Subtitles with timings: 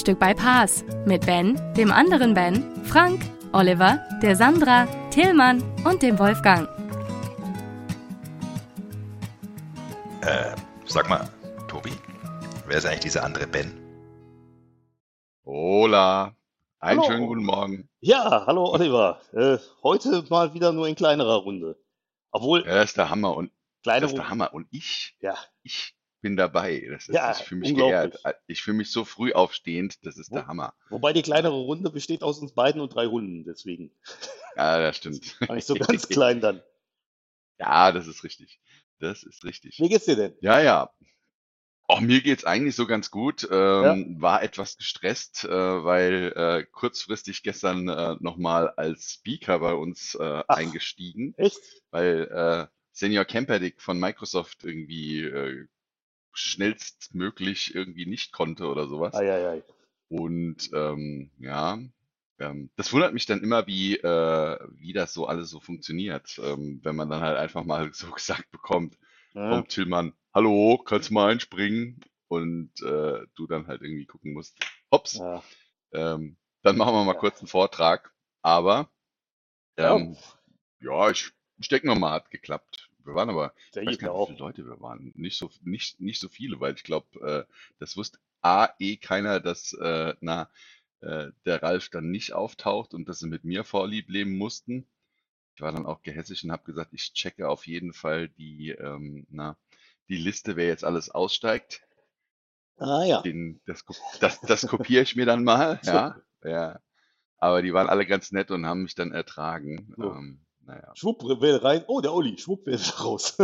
[0.00, 3.20] Frühstück bei Paas mit Ben, dem anderen Ben, Frank,
[3.52, 6.66] Oliver, der Sandra, Tillmann und dem Wolfgang.
[10.22, 11.28] Äh, sag mal,
[11.68, 11.92] Tobi,
[12.66, 13.78] wer ist eigentlich dieser andere Ben?
[15.44, 16.34] Hola.
[16.78, 17.10] Einen Hallo.
[17.10, 17.90] schönen guten Morgen.
[18.00, 19.20] Ja, hallo Oliver.
[19.34, 21.76] Äh, heute mal wieder nur in kleinerer Runde.
[22.30, 23.50] Obwohl, Ja, das ist der Hammer und
[23.82, 24.30] kleine das ist der.
[24.30, 26.86] Hammer und ich, Ja, ich bin dabei.
[26.90, 28.22] Das ist, Ja, ich fühle mich unglaublich.
[28.22, 28.36] geehrt.
[28.46, 30.04] Ich fühle mich so früh aufstehend.
[30.04, 30.74] Das ist Wo- der Hammer.
[30.90, 33.90] wobei die kleinere Runde besteht aus uns beiden und drei Runden, deswegen.
[34.56, 35.40] Ja, das stimmt.
[35.48, 36.62] War nicht so ganz klein dann.
[37.58, 38.60] Ja, das ist richtig.
[38.98, 39.78] Das ist richtig.
[39.78, 40.34] Wie geht's dir denn?
[40.40, 40.90] Ja, ja.
[41.86, 43.48] Auch mir geht's eigentlich so ganz gut.
[43.50, 50.14] Ähm, War etwas gestresst, äh, weil äh, kurzfristig gestern äh, nochmal als Speaker bei uns
[50.14, 50.56] äh, Ach.
[50.56, 51.58] eingestiegen, Echt?
[51.90, 55.66] weil äh, Senior Camperdick von Microsoft irgendwie äh,
[56.32, 59.14] schnellstmöglich irgendwie nicht konnte oder sowas.
[59.14, 59.62] Eieiei.
[60.08, 61.78] Und ähm, ja,
[62.38, 66.80] ähm, das wundert mich dann immer, wie, äh, wie das so alles so funktioniert, ähm,
[66.82, 68.98] wenn man dann halt einfach mal so gesagt bekommt,
[69.34, 69.48] Ja.
[69.50, 72.00] kommt Tillmann, hallo, kannst du mal einspringen?
[72.28, 74.56] Und äh, du dann halt irgendwie gucken musst,
[74.92, 75.42] hops, Ja.
[75.92, 77.18] ähm, dann machen wir mal Ja.
[77.18, 78.12] kurz einen Vortrag.
[78.42, 78.88] Aber
[79.76, 79.96] Ja.
[79.96, 80.16] ähm,
[80.80, 82.89] ja, ich, ich denke mal, hat geklappt.
[83.10, 85.12] Wir waren aber, ich weiß gar nicht, wie viele Leute wir waren.
[85.16, 89.40] Nicht so, nicht, nicht so viele, weil ich glaube, äh, das wusste A, eh keiner,
[89.40, 90.48] dass äh, na,
[91.00, 94.86] äh, der Ralf dann nicht auftaucht und dass sie mit mir Vorlieb leben mussten.
[95.56, 99.26] Ich war dann auch gehässig und habe gesagt, ich checke auf jeden Fall die, ähm,
[99.28, 99.56] na,
[100.08, 101.82] die Liste, wer jetzt alles aussteigt.
[102.78, 103.22] Ah ja.
[103.22, 103.84] Den, das,
[104.20, 105.80] das, das kopiere ich mir dann mal.
[105.84, 106.80] Ja, ja.
[107.38, 109.92] Aber die waren alle ganz nett und haben mich dann ertragen.
[109.96, 110.12] So.
[110.14, 110.92] Ähm, naja.
[110.94, 111.84] Schwupp, will rein.
[111.88, 113.36] Oh, der Olli, schwupp, will raus.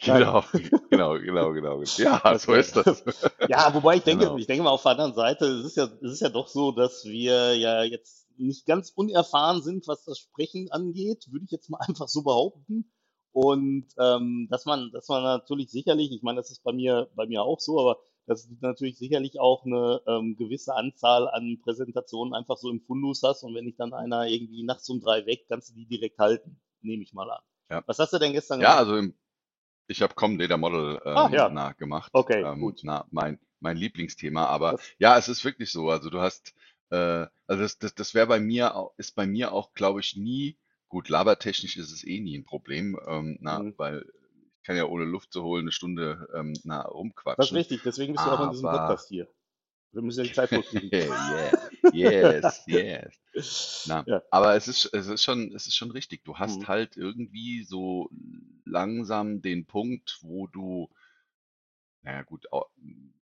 [0.00, 0.44] Genau,
[0.90, 1.82] genau, genau, genau.
[1.96, 2.60] Ja, so Okay.
[2.60, 3.02] ist das.
[3.48, 4.36] Ja, wobei ich denke, Genau.
[4.36, 6.72] ich denke mal auf der anderen Seite, es ist ja, es ist ja doch so,
[6.72, 11.70] dass wir ja jetzt nicht ganz unerfahren sind, was das Sprechen angeht, würde ich jetzt
[11.70, 12.90] mal einfach so behaupten.
[13.32, 17.26] Und ähm, dass man, dass man natürlich sicherlich, ich meine, das ist bei mir, bei
[17.26, 22.34] mir auch so, aber dass du natürlich sicherlich auch eine ähm, gewisse Anzahl an Präsentationen
[22.34, 25.46] einfach so im Fundus hast und wenn ich dann einer irgendwie nachts um drei weg,
[25.48, 27.42] kannst du die direkt halten, nehme ich mal an.
[27.70, 27.84] Ja.
[27.86, 28.78] Was hast du denn gestern Ja, gemacht?
[28.78, 29.14] also im,
[29.88, 31.48] ich habe Com Data Model ähm, Ah, ja.
[31.52, 32.12] na, gemacht.
[32.14, 32.80] Okay, ähm, gut.
[32.84, 34.46] Na, mein, mein Lieblingsthema.
[34.46, 35.90] Aber Das- ja, es ist wirklich so.
[35.90, 36.54] Also du hast,
[36.90, 40.16] äh, also das, das, das wäre bei mir, au- ist bei mir auch, glaube ich,
[40.16, 43.74] nie, gut, labertechnisch ist es eh nie ein Problem, ähm, na, Mhm.
[43.76, 44.06] weil
[44.68, 47.56] kann ja ohne Luft zu holen eine Stunde ähm, na, Das ist rumquatschen.
[47.56, 49.26] richtig, deswegen bist du auch in diesem Podcast hier.
[49.92, 50.50] Wir müssen ja die Zeit
[50.92, 51.58] yeah.
[51.94, 53.84] Yes, yes.
[53.88, 54.22] Na, Ja.
[54.30, 56.22] aber es ist, es ist schon, es ist schon richtig.
[56.24, 56.68] Du hast Mhm.
[56.68, 58.10] halt irgendwie so
[58.66, 60.90] langsam den Punkt, wo du,
[62.02, 62.66] naja gut, au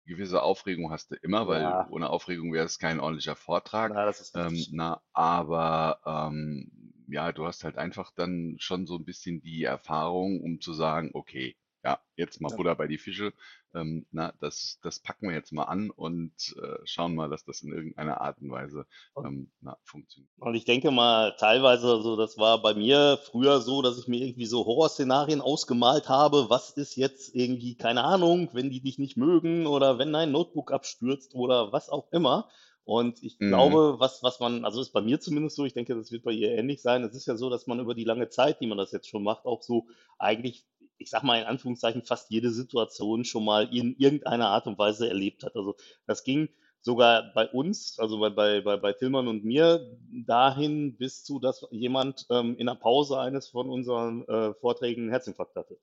[0.06, 1.86] gewisse Aufregung hast du immer, weil Ja.
[1.90, 3.92] ohne Aufregung wäre es kein ordentlicher Vortrag.
[3.94, 6.72] Na, das ist Ähm, na, aber ähm,
[7.12, 11.10] ja, du hast halt einfach dann schon so ein bisschen die Erfahrung, um zu sagen,
[11.14, 12.56] okay, ja, jetzt mal Ja.
[12.56, 13.32] Butter bei die Fische.
[13.72, 17.62] Ähm, na, das, das packen wir jetzt mal an und äh, schauen mal, dass das
[17.62, 18.84] in irgendeiner Art und Weise
[19.16, 20.30] ähm, na, funktioniert.
[20.38, 24.26] Und ich denke mal, teilweise, also das war bei mir früher so, dass ich mir
[24.26, 26.50] irgendwie so Horrorszenarien ausgemalt habe.
[26.50, 30.72] Was ist jetzt irgendwie, keine Ahnung, wenn die dich nicht mögen oder wenn dein Notebook
[30.72, 32.50] abstürzt oder was auch immer.
[32.90, 33.46] Und ich Mhm.
[33.46, 36.32] glaube, was, was man, also ist bei mir zumindest so, ich denke, das wird bei
[36.32, 37.04] ihr ähnlich sein.
[37.04, 39.22] Es ist ja so, dass man über die lange Zeit, die man das jetzt schon
[39.22, 39.86] macht, auch so
[40.18, 40.66] eigentlich,
[40.98, 45.08] ich sag mal in Anführungszeichen, fast jede Situation schon mal in irgendeiner Art und Weise
[45.08, 45.54] erlebt hat.
[45.54, 45.76] Also
[46.08, 46.48] das ging
[46.80, 51.64] sogar bei uns, also bei, bei, bei, bei Tillmann und mir, dahin bis zu, dass
[51.70, 55.78] jemand ähm, in der Pause eines von unseren äh, Vorträgen einen Herzinfarkt hatte.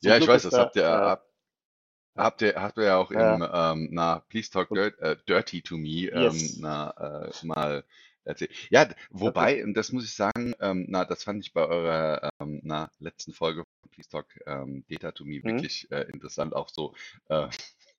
[0.00, 1.16] Zum Ja, ich Glück weiß, das habt ihr, da, äh,
[2.16, 3.36] habt, ihr, habt ihr ja auch Ja.
[3.36, 6.56] im, ähm, na, Please Talk Dirt, äh, Dirty to Me, ähm, Yes.
[6.58, 6.90] na,
[7.26, 7.84] äh, mal
[8.24, 8.52] erzählt.
[8.70, 12.60] Ja, wobei, und das muss ich sagen, ähm, na, das fand ich bei eurer, ähm,
[12.62, 15.56] na, letzten Folge von Please Talk, ähm, Data to Me Mhm.
[15.56, 16.94] wirklich äh, interessant, auch so,
[17.28, 17.48] äh,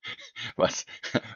[0.56, 0.86] was,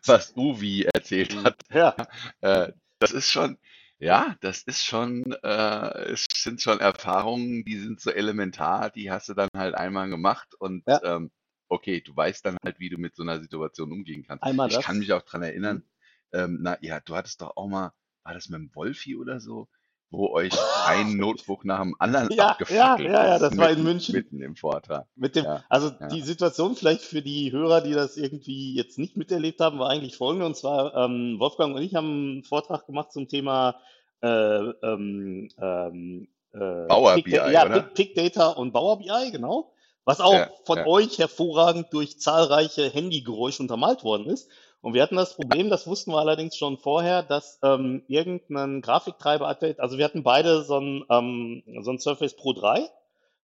[0.06, 1.60] was Uvi erzählt hat.
[1.74, 1.96] ja,
[2.42, 3.58] Äh, das ist schon,
[4.00, 9.30] ja, das ist schon, äh, es sind schon Erfahrungen, die sind so elementar, die hast
[9.30, 11.02] du dann halt einmal gemacht und Ja.
[11.04, 11.32] ähm,
[11.70, 14.44] okay, du weißt dann halt, wie du mit so einer Situation umgehen kannst.
[14.44, 14.86] Einmal Ich das.
[14.86, 15.84] kann mich auch dran erinnern,
[16.34, 19.68] ähm, na ja, du hattest doch auch mal, war das mit dem Wolfi oder so,
[20.10, 20.52] wo euch
[20.88, 23.84] ein Notebook nach dem anderen Ja, ja, abgefackelt ja, ja, ist, das war in mitten,
[23.84, 24.16] München.
[24.16, 25.08] mitten im Vortrag.
[25.16, 26.08] Mit dem, Ja, also ja.
[26.08, 30.18] die Situation vielleicht für die Hörer, die das irgendwie jetzt nicht miterlebt haben, war eigentlich
[30.18, 30.46] folgende.
[30.46, 33.80] Und zwar, ähm, Wolfgang und ich haben einen Vortrag gemacht zum Thema
[34.22, 37.82] äh, ähm, ähm, äh, Big, Da- BI, ja, oder?
[37.82, 39.74] Big, Big Data und Power BI, genau.
[40.06, 40.86] Was auch Ja, von ja.
[40.88, 44.50] euch hervorragend durch zahlreiche Handygeräusche untermalt worden ist.
[44.82, 49.80] Und wir hatten das Problem, das wussten wir allerdings schon vorher, dass ähm, irgendein Grafiktreiber-Update,
[49.80, 52.88] also wir hatten beide so ein, ähm, so ein Surface Pro 3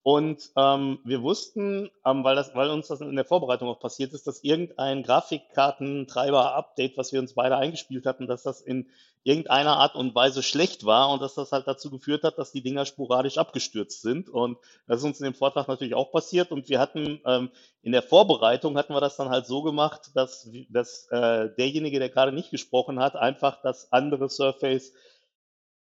[0.06, 4.14] und ähm, wir wussten, ähm, weil, das, weil uns das in der Vorbereitung auch passiert
[4.14, 8.88] ist, dass irgendein Grafikkartentreiber-Update, was wir uns beide eingespielt hatten, dass das in
[9.24, 12.62] irgendeiner Art und Weise schlecht war und dass das halt dazu geführt hat, dass die
[12.62, 14.30] Dinger sporadisch abgestürzt sind.
[14.30, 16.52] Und das ist uns in dem Vortrag natürlich auch passiert.
[16.52, 17.50] Und wir hatten ähm,
[17.82, 22.10] in der Vorbereitung hatten wir das dann halt so gemacht, dass, dass äh, derjenige, der
[22.10, 24.94] gerade nicht gesprochen hat, einfach das andere Surface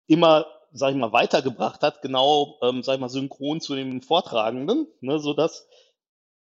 [0.07, 4.87] immer, sag ich mal, weitergebracht hat, genau, ähm, sag ich mal, synchron zu dem Vortragenden,
[5.01, 5.67] ne, sodass,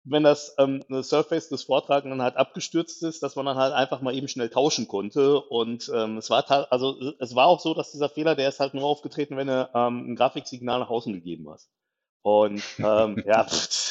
[0.05, 4.01] wenn das ähm, eine Surface des Vortragenden halt abgestürzt ist, dass man dann halt einfach
[4.01, 5.39] mal eben schnell tauschen konnte.
[5.39, 8.73] Und ähm, es war also es war auch so, dass dieser Fehler, der ist halt
[8.73, 11.69] nur aufgetreten, wenn du ähm, ein Grafiksignal nach außen gegeben hast.
[12.21, 13.67] Und ähm, ja, pff,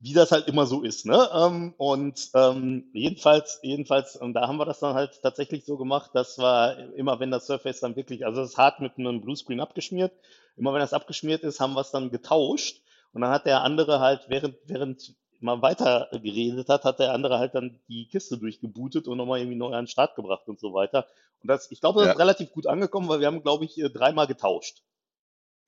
[0.00, 1.28] wie das halt immer so ist, ne?
[1.34, 6.12] Ähm, und ähm, jedenfalls, jedenfalls, und da haben wir das dann halt tatsächlich so gemacht,
[6.14, 9.60] dass wir immer, wenn das Surface dann wirklich, also es ist hart mit einem Bluescreen
[9.60, 10.12] abgeschmiert,
[10.56, 12.80] immer wenn das abgeschmiert ist, haben wir es dann getauscht.
[13.12, 17.38] Und dann hat der andere halt, während, während man weiter geredet hat, hat der andere
[17.38, 20.74] halt dann die Kiste durchgebootet und nochmal irgendwie neu an den Start gebracht und so
[20.74, 21.06] weiter.
[21.42, 22.12] Und das, ich glaube, das Ja.
[22.14, 24.82] ist relativ gut angekommen, weil wir haben, glaube ich, äh, dreimal getauscht.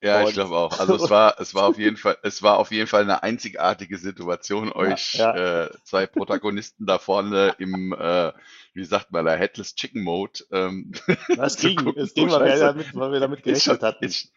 [0.02, 0.78] Ja, ich Und- glaube auch.
[0.80, 3.98] Also es war, es war auf jeden Fall, es war auf jeden Fall eine einzigartige
[3.98, 5.64] Situation, euch ja.
[5.64, 8.32] Äh, zwei Protagonisten da vorne im, äh,
[8.72, 10.40] wie sagt man da, Headless Chicken Mode.
[10.52, 10.92] Ähm,
[11.36, 14.04] Das ging, gucken, es ging, weil wir damit, weil wir damit ist schon, gerechnet hatten.
[14.04, 14.32] ist,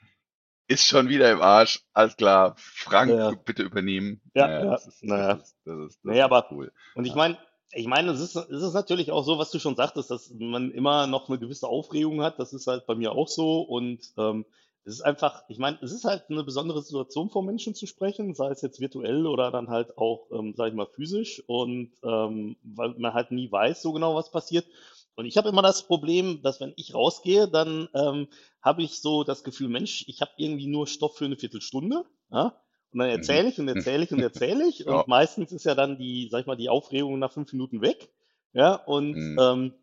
[0.67, 1.81] ist schon wieder im Arsch.
[1.93, 2.55] Alles klar.
[2.57, 3.31] Frank, Ja, ja.
[3.31, 4.21] bitte übernehmen.
[4.33, 5.33] Ja, Naja, ja, das ist, naja.
[5.35, 6.71] das ist, das ist, das ist aber- cool.
[6.95, 7.17] Und ich Ja.
[7.17, 7.37] meine,
[7.75, 10.71] ich meine, es ist, es ist natürlich auch so, was du schon sagtest, dass man
[10.71, 12.37] immer noch eine gewisse Aufregung hat.
[12.37, 13.61] Das ist halt bei mir auch so.
[13.61, 14.45] Und ähm,
[14.85, 18.35] es ist einfach, ich meine, es ist halt eine besondere Situation, vor Menschen zu sprechen,
[18.35, 21.41] sei es jetzt virtuell oder dann halt auch, ähm, sag ich mal, physisch.
[21.47, 24.65] Und ähm, weil man halt nie weiß so genau, was passiert.
[25.15, 28.27] Und ich habe immer das Problem, dass wenn ich rausgehe, dann ähm,
[28.61, 32.03] habe ich so das Gefühl, Mensch, ich habe irgendwie nur Stoff für eine Viertelstunde.
[32.31, 32.59] Ja?
[32.91, 34.79] Und dann erzähle ich und erzähle ich und erzähle ich.
[34.79, 34.91] Mhm.
[34.91, 34.99] Ja.
[34.99, 38.09] Und meistens ist ja dann die, sag ich mal, die Aufregung nach fünf Minuten weg.
[38.53, 39.37] Ja, und Mhm.
[39.39, 39.73] ähm,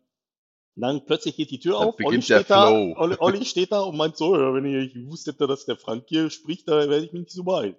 [0.75, 2.67] dann plötzlich geht die Tür Dann auf, Olli steht da.
[2.69, 6.29] Olli, Olli steht da und meint so, wenn ich gewusst hätte, dass der Frank hier
[6.29, 7.75] spricht, da werde ich mich nicht so beeilen.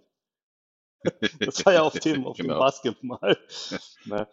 [1.45, 2.59] Das war ja auf dem, auf dem Genau.
[2.59, 3.39] Basket mal.
[4.05, 4.27] Na,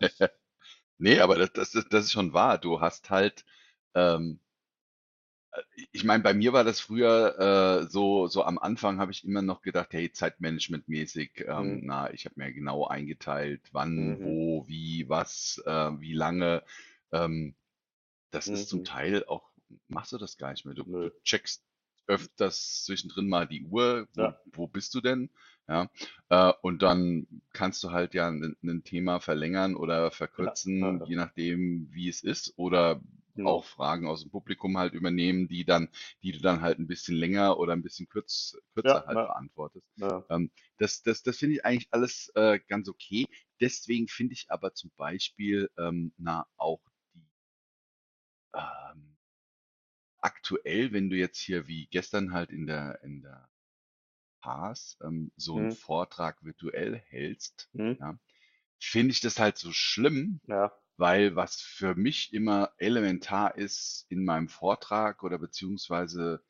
[0.98, 2.58] Nee, aber das, das, ist- das ist schon wahr.
[2.58, 3.46] Du hast halt,
[3.96, 4.40] ähm,
[5.52, 5.62] äh,
[5.92, 9.42] ich meine, bei mir war das früher äh, so, so am Anfang habe ich immer
[9.42, 11.86] noch gedacht, hey, Zeitmanagement-mäßig, ähm, Mhm.
[11.86, 14.24] na, ich habe mir genau eingeteilt, wann, Mhm.
[14.24, 16.64] wo, wie, was, äh, wie lange.
[17.12, 17.56] Ähm,
[18.32, 18.84] das ist zum Mhm.
[18.84, 19.52] Teil auch,
[19.88, 20.76] machst du das gar nicht mehr.
[20.76, 21.10] Du, Nö.
[21.10, 21.64] du checkst
[22.08, 24.40] öfters zwischendrin mal die Uhr, wo, Ja.
[24.54, 25.30] wo bist du denn?
[25.68, 25.92] Ja,
[26.30, 31.06] äh, und dann kannst du halt ja ein, ein Thema verlängern oder verkürzen, ja, ja.
[31.06, 33.02] je nachdem, wie es ist, oder
[33.36, 33.50] Genau.
[33.50, 35.90] auch Fragen aus dem Publikum halt übernehmen, die dann,
[36.24, 39.26] die du dann halt ein bisschen länger oder ein bisschen kürz, kürzer Ja, halt ja.
[39.28, 39.86] beantwortest.
[39.98, 40.26] Ja.
[40.30, 43.28] Ähm, das das, das finde ich eigentlich alles äh, ganz okay.
[43.62, 46.82] Deswegen finde ich aber zum Beispiel ähm, na auch
[48.60, 49.18] ähm,
[50.20, 53.50] aktuell, wenn du jetzt hier wie gestern halt in der in der
[54.42, 55.72] Pass ähm, so einen Mhm.
[55.72, 57.94] Vortrag virtuell hältst, Hm?
[58.00, 58.20] ja,
[58.80, 60.80] finde ich das halt so schlimm, Ja.
[60.98, 66.44] weil was für mich immer elementar ist in meinem Vortrag oder beziehungsweise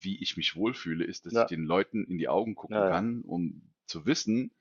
[0.00, 1.42] wie ich mich wohlfühle, ist, dass Ja.
[1.42, 3.02] ich den Leuten in die Augen gucken Ja, ja.
[3.02, 4.52] kann, um zu wissen,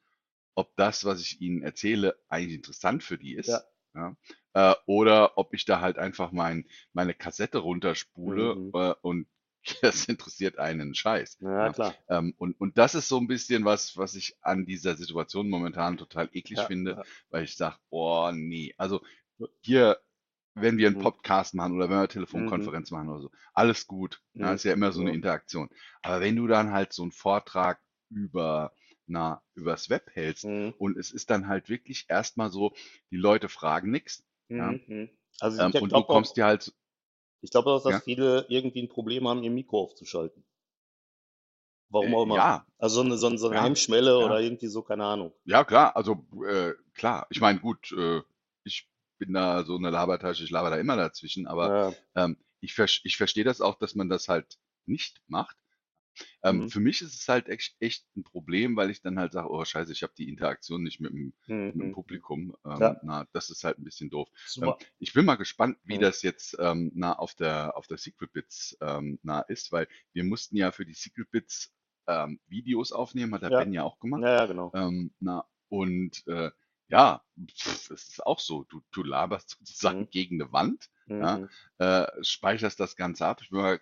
[0.56, 3.70] ob das, was ich ihnen erzähle, eigentlich interessant für die ist.
[3.96, 4.18] Ja.
[4.56, 4.72] Ja.
[4.74, 8.72] Äh, oder ob ich da halt einfach mein, meine Kassette runterspule Mhm.
[8.74, 9.28] äh, und
[9.82, 11.38] das interessiert einen Scheiß.
[11.42, 11.74] Ja, Ja.
[11.74, 11.96] klar.
[12.10, 15.98] Ähm, und, und das ist so ein bisschen was, was ich an dieser Situation momentan
[15.98, 17.04] total eklig Ja, finde, ja.
[17.30, 19.02] weil ich sage, oh nee, also
[19.62, 20.00] hier,
[20.56, 21.02] wenn wir einen Mhm.
[21.02, 24.22] Podcast machen oder wenn wir eine Telefonkonferenz machen oder so, alles gut.
[24.34, 24.56] Ja, Mhm.
[24.56, 25.16] ist ja immer so eine Ja.
[25.16, 25.70] Interaktion.
[26.02, 27.80] Aber wenn du dann halt so einen Vortrag
[28.10, 28.74] über,
[29.08, 30.74] na, übers Web hältst Mhm.
[30.78, 32.74] und es ist dann halt wirklich erstmal so,
[33.12, 34.26] die Leute fragen nichts Ja.
[34.52, 34.82] Mhm.
[34.88, 35.10] Mhm.
[35.40, 36.74] Also ähm, ich und du glaube kommst dir halt,
[37.42, 40.44] ich glaube auch, dass ja, viele irgendwie ein Problem haben, ihr Mikro aufzuschalten.
[41.90, 42.36] Warum äh, auch immer.
[42.36, 44.26] ja, Also so eine, so eine, so eine ja, Hemmschwelle ja.
[44.26, 45.34] oder irgendwie so, keine Ahnung.
[45.46, 47.28] Ja, klar, also äh, klar.
[47.30, 48.22] Ich meine, gut, äh,
[48.64, 53.18] ich bin da so eine Labertasche, ich laber da immer dazwischen, aber ähm, ich, ich
[53.18, 55.58] verstehe das auch, dass man das halt nicht macht.
[56.44, 56.70] Ähm, Mhm.
[56.70, 59.64] für mich ist es halt echt, echt ein Problem, weil ich dann halt sage, oh
[59.64, 61.34] scheiße, ich habe die Interaktion nicht mit dem,
[61.74, 61.92] mit dem Mhm.
[61.92, 62.56] Publikum.
[62.66, 63.00] Ähm, Ja.
[63.02, 64.30] Na, das ist halt ein bisschen doof.
[64.62, 64.78] Ähm, Super.
[65.00, 66.02] ich bin mal gespannt, wie Mhm.
[66.02, 70.24] das jetzt ähm, na, auf der, auf der Secret Bits ähm, na, ist, weil wir
[70.24, 71.74] mussten ja für die Secret Bits
[72.08, 73.58] ähm, Videos aufnehmen, hat der Ja.
[73.58, 74.24] Ben ja auch gemacht.
[74.24, 74.72] Ja, ja, genau.
[74.74, 76.52] Ähm, na, und äh,
[76.88, 77.24] ja,
[77.66, 80.10] es ist auch so, du, du laberst sozusagen Mhm.
[80.12, 80.90] gegen eine Wand,
[81.20, 81.50] ja, Mhm.
[81.78, 83.42] äh, speicherst das Ganze ab.
[83.42, 83.80] Ich bin mal,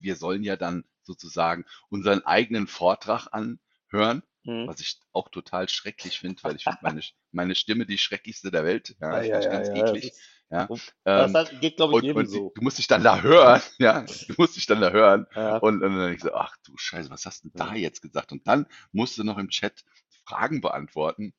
[0.00, 4.66] wir sollen ja dann sozusagen unseren eigenen Vortrag anhören, Mhm.
[4.66, 7.02] was ich auch total schrecklich finde, weil ich finde meine,
[7.32, 8.96] meine Stimme die schrecklichste der Welt.
[9.00, 10.12] Ja, Ja, ja, ganz ja, das eklig.
[10.50, 10.66] Ja,
[11.04, 12.52] Das ähm, halt, geht, glaube ich, und, jedem und so.
[12.54, 15.58] du musst dich dann da hören, ja, du musst dich dann da hören Ja.
[15.58, 18.32] und, und dann ich so, ach du Scheiße, was hast du da jetzt gesagt?
[18.32, 19.84] Und dann musst du noch im Chat
[20.24, 21.34] Fragen beantworten.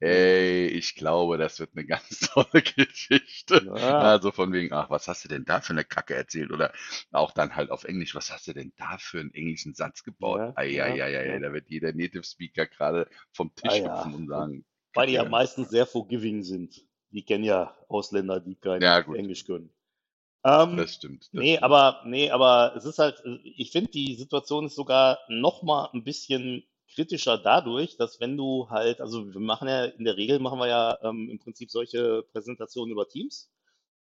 [0.00, 3.62] Ey, ich glaube, das wird eine ganz tolle Geschichte.
[3.64, 3.98] Ja.
[3.98, 6.52] Also von wegen, ach, was hast du denn da für eine Kacke erzählt?
[6.52, 6.72] Oder
[7.12, 10.44] auch dann halt auf Englisch, was hast du denn da für einen englischen Satz gebaut?
[10.56, 11.40] Ja, ja, ei, ja.
[11.40, 13.84] da wird jeder Native Speaker gerade vom Tisch Ah, ja.
[13.84, 16.82] hüpfen und sagen, Weil die ja meistens sehr forgiving sind.
[17.10, 19.04] Die kennen ja Ausländer, die kein Ja.
[19.10, 19.70] Englisch können.
[20.44, 21.30] Ähm, Das stimmt.
[21.32, 21.64] Das nee, stimmt.
[21.64, 26.04] aber, nee, aber es ist halt, ich finde, die Situation ist sogar noch mal ein
[26.04, 30.58] bisschen kritischer dadurch, dass wenn du halt, also wir machen ja, in der Regel machen
[30.58, 33.50] wir ja ähm, im Prinzip solche Präsentationen über Teams.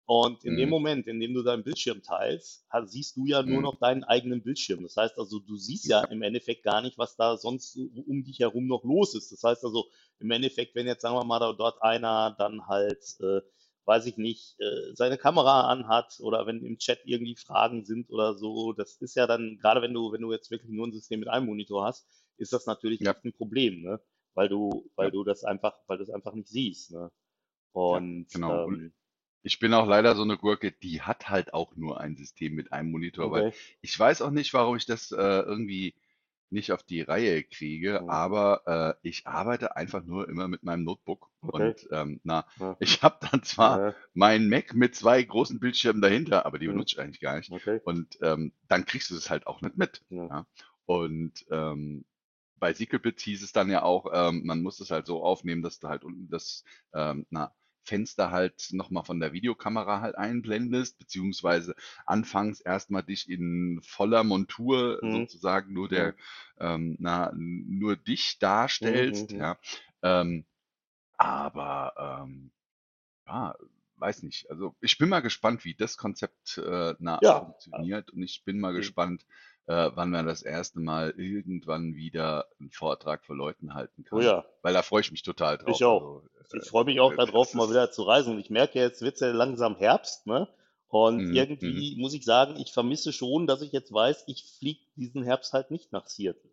[0.05, 0.69] Und in dem Mhm.
[0.69, 3.63] Moment, in dem du deinen Bildschirm teilst, siehst du ja nur Mhm.
[3.63, 4.83] noch deinen eigenen Bildschirm.
[4.83, 8.23] Das heißt also, du siehst ja im Endeffekt gar nicht, was da sonst so um
[8.23, 9.31] dich herum noch los ist.
[9.31, 13.01] Das heißt also, im Endeffekt, wenn jetzt, sagen wir mal, da dort einer dann halt,
[13.21, 13.41] äh,
[13.85, 18.33] weiß ich nicht, äh, seine Kamera anhat oder wenn im Chat irgendwie Fragen sind oder
[18.37, 21.19] so, das ist ja dann, gerade wenn du, wenn du jetzt wirklich nur ein System
[21.21, 23.15] mit einem Monitor hast, ist das natürlich Ja.
[23.23, 23.99] ein Problem, ne?
[24.35, 25.11] Weil du, weil Ja.
[25.11, 27.11] du das einfach, weil du es einfach nicht siehst, ne?
[27.73, 28.63] Und genau.
[28.65, 28.93] Und ähm,
[29.43, 32.73] Ich bin auch leider so eine Gurke, die hat halt auch nur ein System mit
[32.73, 33.53] einem Monitor, weil okay.
[33.81, 35.95] ich weiß auch nicht, warum ich das äh, irgendwie
[36.49, 38.09] nicht auf die Reihe kriege, Mhm.
[38.09, 41.73] aber äh, ich arbeite einfach nur immer mit meinem Notebook Okay.
[41.73, 42.77] und ähm, na, Ja.
[42.79, 46.71] ich habe dann zwar Ja, meinen Mac mit zwei großen Bildschirmen dahinter, aber die Mhm.
[46.73, 47.51] benutze ich eigentlich gar nicht.
[47.51, 47.81] okay.
[47.83, 50.03] Und ähm, dann kriegst du es halt auch nicht mit.
[50.09, 50.29] Ja.
[50.29, 50.45] Ja.
[50.85, 52.05] Und ähm,
[52.63, 55.79] bei Secretbits hieß es dann ja auch, ähm, man muss es halt so aufnehmen, dass
[55.79, 57.53] du halt unten das ähm, na,
[57.83, 65.01] Fenster halt nochmal von der Videokamera halt einblendest, beziehungsweise anfangs erstmal dich in voller Montur
[65.01, 65.27] Mhm.
[65.27, 66.15] sozusagen nur der,
[66.57, 69.45] ähm, na, nur dich darstellst, Mhm, mhm.
[69.45, 69.57] ja.
[70.01, 70.45] Ähm,
[71.17, 72.51] aber ähm,
[73.27, 73.55] ja,
[73.97, 74.49] weiß nicht.
[74.49, 77.33] Also ich bin mal gespannt, wie das Konzept äh, na, Ja.
[77.33, 78.73] funktioniert und ich bin mal Mhm.
[78.73, 79.25] gespannt,
[79.67, 84.19] äh, wann man das erste Mal irgendwann wieder einen Vortrag vor Leuten halten kann.
[84.19, 84.45] Oh ja.
[84.61, 85.75] Weil da freue ich mich total drauf.
[85.75, 86.23] Ich auch.
[86.39, 88.33] Also, Ich freue mich auch äh, darauf, mal wieder zu reisen.
[88.33, 90.47] Und ich merke jetzt, wird es ja langsam Herbst, ne?
[90.89, 94.81] Und Mhm, irgendwie muss ich sagen, ich vermisse schon, dass ich jetzt weiß, ich fliege
[94.95, 96.51] diesen Herbst halt nicht nach Seattle.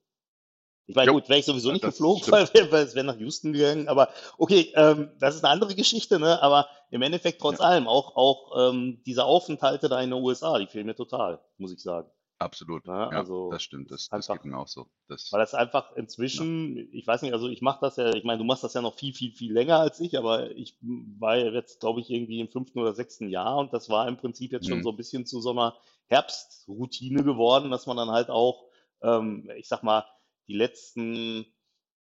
[0.86, 2.54] Ich meine, Jo, gut, wäre ich sowieso nicht geflogen, stimmt.
[2.54, 3.88] weil, weil es wäre nach Houston gegangen.
[3.88, 6.42] Aber okay, ähm, das ist eine andere Geschichte, ne?
[6.42, 7.66] Aber im Endeffekt trotz Ja.
[7.66, 11.72] allem, auch, auch ähm, diese Aufenthalte da in den USA, die fehlen mir total, muss
[11.72, 12.10] ich sagen.
[12.40, 12.86] Absolut.
[12.86, 13.90] Ja, Ja, also das stimmt.
[13.90, 14.88] Das, das geht mir auch so.
[15.08, 18.38] Das, Weil das einfach inzwischen, ich weiß nicht, also ich mache das ja, ich meine,
[18.38, 21.50] du machst das ja noch viel, viel, viel länger als ich, aber ich war ja
[21.50, 24.68] jetzt, glaube ich, irgendwie im fünften oder sechsten Jahr und das war im Prinzip jetzt
[24.68, 24.82] schon Mhm.
[24.82, 28.64] so ein bisschen zu so einer Herbstroutine geworden, dass man dann halt auch,
[29.02, 30.04] ähm, ich sag mal,
[30.48, 31.46] die letzten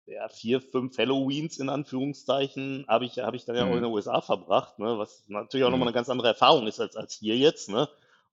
[0.06, 3.76] ja, vier, fünf Halloweens in Anführungszeichen habe ich, habe ich dann ja auch Mhm.
[3.76, 5.72] in den USA verbracht, ne, was natürlich auch Mhm.
[5.72, 7.88] nochmal eine ganz andere Erfahrung ist als, als hier jetzt, ne?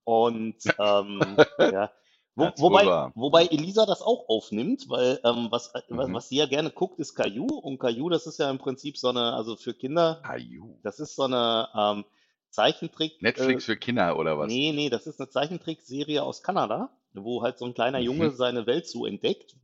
[0.09, 1.91] Und ähm, ja.
[2.35, 6.13] Wo, wobei, wobei Elisa das auch aufnimmt, weil ähm, was, was, Mhm.
[6.13, 7.47] was sie ja gerne guckt, ist Caillou.
[7.47, 10.77] Und Caillou, das ist ja im Prinzip so eine, also für Kinder, Aju.
[10.81, 12.05] das ist so eine ähm,
[12.49, 13.21] Zeichentrick.
[13.21, 14.47] Netflix äh, für Kinder oder was?
[14.47, 18.05] Nee, nee, das ist eine Zeichentrickserie aus Kanada, wo halt so ein kleiner Mhm.
[18.05, 19.55] Junge seine Welt so entdeckt.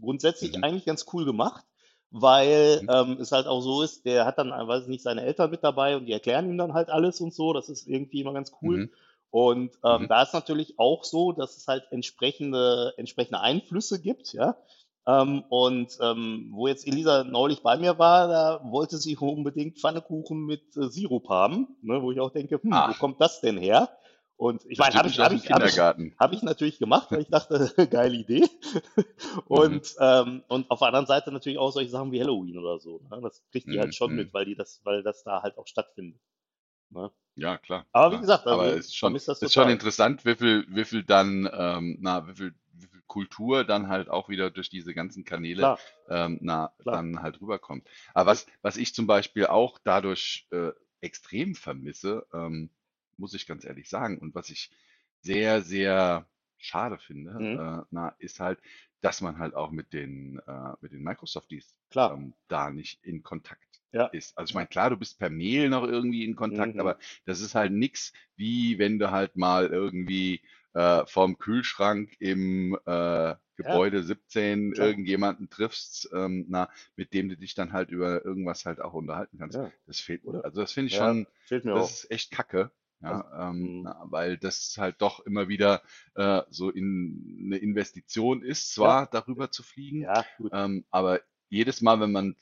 [0.00, 0.64] Grundsätzlich Mhm.
[0.64, 1.64] eigentlich ganz cool gemacht,
[2.10, 2.88] weil Mhm.
[2.90, 5.62] ähm, es halt auch so ist, der hat dann, weiß ich nicht, seine Eltern mit
[5.62, 7.52] dabei und die erklären ihm dann halt alles und so.
[7.52, 8.90] Das ist irgendwie immer ganz cool.
[9.32, 9.38] Mhm.
[9.40, 10.08] Und ähm, Mhm.
[10.08, 14.56] da ist natürlich auch so, dass es halt entsprechende, entsprechende Einflüsse gibt, ja.
[15.06, 20.44] Ähm, und ähm, wo jetzt Elisa neulich bei mir war, da wollte sie unbedingt Pfannekuchen
[20.44, 23.88] mit äh, Sirup haben, ne, wo ich auch denke, hm, wo kommt das denn her?
[24.36, 25.78] Und ich meine, habe ich, dem ich, habe ich,
[26.18, 28.44] habe ich natürlich gemacht, weil ich dachte, geile Idee.
[29.46, 33.00] Und, ähm, und auf der anderen Seite natürlich auch solche Sachen wie Halloween oder so.
[33.10, 33.20] Ne?
[33.22, 34.16] Das kriegt die Mhm, halt schon mhm.
[34.16, 36.20] mit, weil die das, weil das da halt auch stattfindet.
[36.90, 37.10] Ne?
[37.36, 37.86] Ja, klar.
[37.92, 38.20] Aber wie klar.
[38.20, 42.26] gesagt, also aber ist schon, ist schon interessant, wie viel, wie viel dann, ähm, na,
[42.26, 45.76] wie viel, wie viel Kultur dann halt auch wieder durch diese ganzen Kanäle
[46.08, 46.96] ähm, na, Klar.
[46.96, 47.88] dann halt rüberkommt.
[48.14, 52.70] Aber was, was ich zum Beispiel auch dadurch äh, extrem vermisse, ähm,
[53.16, 54.18] muss ich ganz ehrlich sagen.
[54.18, 54.70] Und was ich
[55.20, 56.26] sehr, sehr
[56.56, 57.58] schade finde, Mhm.
[57.58, 58.60] äh, na, ist halt,
[59.00, 62.14] dass man halt auch mit den, äh, mit den Microsofties Klar.
[62.14, 64.06] ähm, da nicht in Kontakt Ja.
[64.12, 64.36] ist.
[64.38, 66.80] Also ich meine, klar, du bist per Mail noch irgendwie in Kontakt, Mhm.
[66.80, 70.42] aber das ist halt nix, wie wenn du halt mal irgendwie
[70.74, 74.88] äh, vorm Kühlschrank im äh, Gebäude 17 Klar.
[74.88, 79.38] irgendjemanden triffst, ähm, na, mit dem du dich dann halt über irgendwas halt auch unterhalten
[79.38, 79.56] kannst.
[79.56, 79.72] Ja.
[79.86, 80.44] Das fehlt, Oder?
[80.44, 81.90] also das finde ich Ja, schon, fehlt mir das auch.
[81.90, 82.70] ist echt kacke.
[83.00, 83.82] Ja, ähm, Mhm.
[83.84, 85.82] na, weil das halt doch immer wieder
[86.16, 90.52] äh, so in eine Investition ist, zwar darüber zu fliegen, Ja, gut.
[90.52, 92.36] ähm, aber jedes Mal, wenn man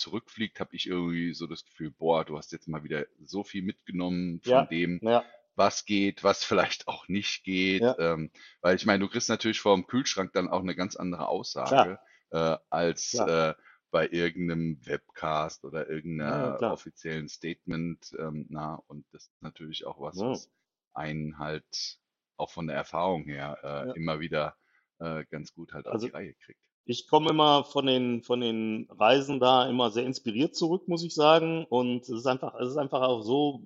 [0.00, 3.62] zurückfliegt, habe ich irgendwie so das Gefühl, boah, du hast jetzt mal wieder so viel
[3.62, 4.68] mitgenommen von Ja.
[4.68, 7.82] dem, Ja, was geht, was vielleicht auch nicht geht.
[7.82, 7.96] Ja.
[7.98, 8.30] Ähm,
[8.62, 11.98] weil ich meine, du kriegst natürlich vor dem Kühlschrank dann auch eine ganz andere Aussage
[12.30, 13.28] äh, als Klar.
[13.28, 13.54] äh,
[13.90, 16.72] bei irgendeinem Webcast oder irgendeiner Ja, ja, klar.
[16.72, 18.14] offiziellen Statement.
[18.18, 20.28] Ähm, na, und das ist natürlich auch was, Ja.
[20.30, 20.50] was
[20.94, 21.98] einen halt
[22.36, 23.92] auch von der Erfahrung her äh, Ja.
[23.94, 24.56] immer wieder
[24.98, 26.60] äh, ganz gut halt auf Also die Reihe kriegt.
[26.84, 31.14] Ich komme immer von den, von den Reisen da immer sehr inspiriert zurück, muss ich
[31.14, 31.66] sagen.
[31.68, 33.62] Und es ist einfach, es ist einfach auch so,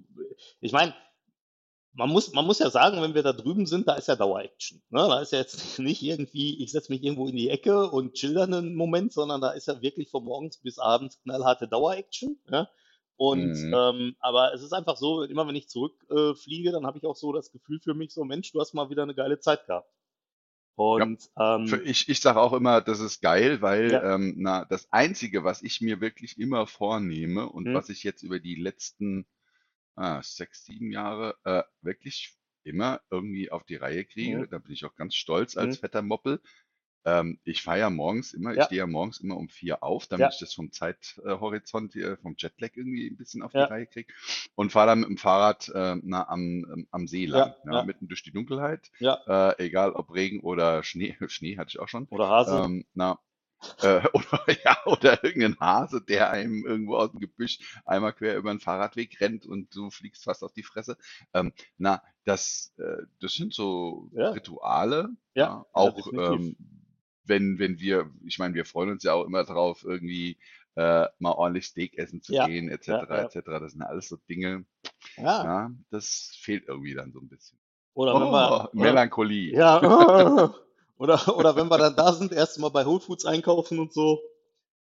[0.61, 0.95] ich meine,
[1.95, 4.83] man muss, man muss ja sagen, wenn wir da drüben sind, da ist ja Dauer-Action.
[4.91, 4.99] Ne?
[4.99, 8.35] Da ist ja jetzt nicht irgendwie, ich setze mich irgendwo in die Ecke und chill
[8.35, 12.39] dann einen Moment, sondern da ist ja wirklich von morgens bis abends knallharte Dauer-Action.
[12.51, 12.69] Ja?
[13.17, 13.75] Und Mhm.
[13.75, 17.15] ähm, aber es ist einfach so, immer wenn ich zurückfliege, äh, dann habe ich auch
[17.17, 19.89] so das Gefühl für mich, so Mensch, du hast mal wieder eine geile Zeit gehabt.
[20.77, 21.31] Und
[21.67, 24.03] Für, ähm, ich ich sage auch immer, das ist geil, weil Ja.
[24.03, 27.75] ähm, na, das Einzige, was ich mir wirklich immer vornehme und Hm.
[27.75, 29.27] was ich jetzt über die letzten
[29.97, 34.51] ah, sechs, sieben Jahre äh, wirklich immer irgendwie auf die Reihe kriege, Mhm.
[34.51, 35.79] da bin ich auch ganz stolz als Mhm.
[35.79, 36.43] fetter Moppel.
[37.05, 38.65] Ähm, ich fahre ja morgens immer, ich Ja.
[38.67, 40.31] stehe ja morgens immer um vier auf, damit Ja.
[40.31, 43.65] ich das vom Zeithorizont, hier, vom Jetlag irgendwie ein bisschen auf die Ja.
[43.67, 44.13] Reihe kriege
[44.55, 47.83] und fahre dann mit dem Fahrrad äh, na, am, am See lang, Ja, ja, ja.
[47.85, 51.89] mitten durch die Dunkelheit, ja, äh, egal ob Regen oder Schnee, Schnee hatte ich auch
[51.89, 52.07] schon.
[52.11, 52.63] oder Hase.
[52.65, 53.19] Ähm, na,
[53.83, 58.53] äh, oder, ja, oder irgendein Hase, der einem irgendwo aus dem Gebüsch einmal quer über
[58.53, 60.97] den Fahrradweg rennt und du fliegst fast auf die Fresse.
[61.33, 64.31] Ähm, na, das, äh, das sind so Ja.
[64.31, 66.57] Rituale, Ja, ja, ja, auch definitiv.
[66.57, 66.57] ähm,
[67.25, 70.39] wenn, wenn wir, ich meine, wir freuen uns ja auch immer drauf, irgendwie
[70.77, 73.23] äh, mal ordentlich Steak essen zu Ja, gehen, etc., ja, ja.
[73.23, 73.41] etc.
[73.61, 74.65] Das sind alles so Dinge,
[75.17, 75.45] Ja.
[75.45, 77.59] ja, das fehlt irgendwie dann so ein bisschen.
[77.95, 79.53] Oder wenn Oh, wir, oder, Melancholie.
[79.53, 79.81] ja,
[80.99, 84.21] oder, oder wenn wir dann da sind, erst mal bei Whole Foods einkaufen und so.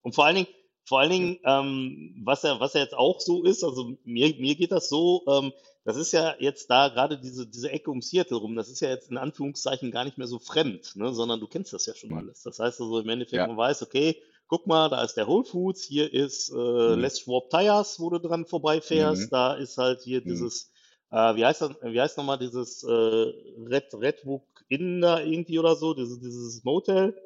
[0.03, 0.49] Und vor allen Dingen,
[0.85, 4.55] vor allen Dingen, ähm, was ja, was ja jetzt auch so ist, also mir, mir
[4.57, 5.53] geht das so, ähm,
[5.85, 8.89] das ist ja jetzt da gerade diese, diese Ecke um Seattle rum, das ist ja
[8.91, 12.13] jetzt in Anführungszeichen gar nicht mehr so fremd, ne, sondern du kennst das ja schon
[12.13, 12.43] alles.
[12.43, 13.47] Das heißt also im Endeffekt, Ja.
[13.47, 14.17] man weiß, okay,
[14.47, 17.01] guck mal, da ist der Whole Foods, hier ist äh, Mhm.
[17.01, 19.31] Les Schwab Tires, wo du dran vorbeifährst, Mhm.
[19.31, 20.27] da ist halt hier Mhm.
[20.29, 20.71] dieses,
[21.11, 25.75] äh, wie heißt das, wie heißt nochmal dieses äh, Red, Redwood Inn da irgendwie oder
[25.77, 27.17] so, dieses, dieses Motel.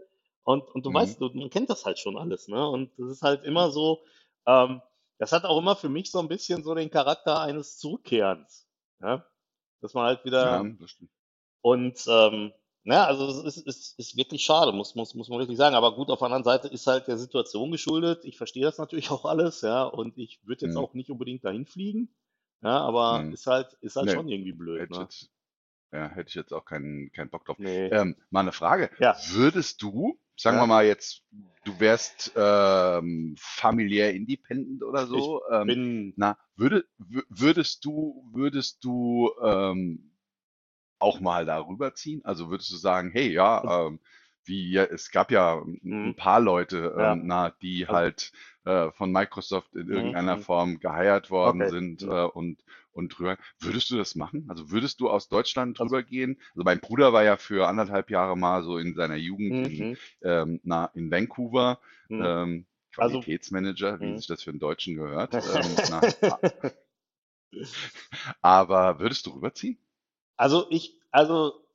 [0.47, 0.95] Und, und du Mhm.
[0.95, 2.69] weißt, du, man kennt das halt schon alles, ne?
[2.69, 4.05] Und das ist halt immer so,
[4.47, 4.81] ähm,
[5.19, 8.69] das hat auch immer für mich so ein bisschen so den Charakter eines Zurückkehrens.
[9.01, 9.27] Ja?
[9.81, 11.11] Dass man halt wieder Ja, das stimmt.
[11.63, 12.53] und ähm,
[12.85, 15.75] na, also es ist, ist, ist wirklich schade, muss, muss, muss man wirklich sagen.
[15.75, 18.25] Aber gut, auf der anderen Seite ist halt der Situation geschuldet.
[18.25, 20.83] Ich verstehe das natürlich auch alles, ja, und ich würde jetzt Mhm.
[20.83, 22.15] auch nicht unbedingt dahin fliegen.
[22.63, 23.33] Ja, aber Mhm.
[23.33, 24.15] ist halt, ist halt Nee.
[24.15, 25.03] schon irgendwie blöd, Hätte ne?
[25.03, 25.31] jetzt,
[25.93, 27.59] ja, hätte ich jetzt auch keinen, keinen Bock drauf.
[27.59, 27.87] Nee.
[27.89, 28.91] Ähm, mal eine Frage.
[28.99, 29.17] Ja.
[29.31, 30.63] Würdest du, sagen Ja.
[30.65, 31.23] wir mal jetzt,
[31.65, 38.85] du wärst ähm, familiär independent oder so, ähm, Bin, na, würde, wü- würdest du, würdest
[38.85, 40.13] du ähm,
[40.99, 42.25] auch mal darüber ziehen?
[42.25, 44.01] Also würdest du sagen, hey, ja, ähm,
[44.45, 46.05] wie, ja, es gab ja ein Mhm.
[46.11, 47.13] ein paar Leute, Ja.
[47.13, 48.33] ähm, na, die Also- halt
[48.65, 50.43] äh, von Microsoft in Mhm, irgendeiner mhm.
[50.43, 51.71] Form geheiert worden Okay.
[51.71, 52.63] sind äh, und
[52.97, 53.37] und drüber.
[53.61, 54.47] Würdest du das machen?
[54.49, 56.41] Also würdest du aus Deutschland Also- drüber gehen?
[56.55, 59.97] Also mein Bruder war ja für anderthalb Jahre mal so in seiner Jugend in, Mhm.
[60.23, 62.23] ähm, na, in Vancouver, Mhm.
[62.25, 64.17] ähm, Also- Qualitätsmanager, wie Mhm.
[64.17, 65.33] sich das für einen Deutschen gehört.
[65.71, 66.01] ähm, na,
[68.43, 69.79] aber würdest du rüberziehen?
[70.37, 71.66] Also ich, also,